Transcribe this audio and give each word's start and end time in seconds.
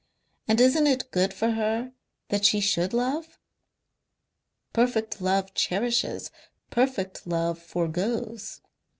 And 0.47 0.59
isn't 0.59 0.87
it 0.87 1.11
good 1.11 1.31
for 1.31 1.51
her 1.51 1.91
that 2.29 2.43
she 2.45 2.59
should 2.59 2.91
love?" 2.91 3.37
"Perfect 4.73 5.21
love 5.21 5.53
cherishes. 5.53 6.31
Perfect 6.71 7.27
love 7.27 7.59
foregoes." 7.59 8.61